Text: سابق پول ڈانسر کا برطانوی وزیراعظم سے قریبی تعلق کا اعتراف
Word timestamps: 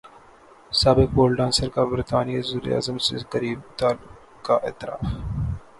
سابق 0.71 1.09
پول 1.15 1.35
ڈانسر 1.35 1.69
کا 1.75 1.83
برطانوی 1.91 2.37
وزیراعظم 2.39 2.97
سے 3.07 3.17
قریبی 3.29 3.61
تعلق 3.79 4.09
کا 4.45 4.55
اعتراف 4.63 5.05